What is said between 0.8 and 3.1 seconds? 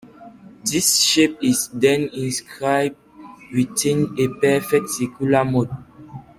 shape is then inscribed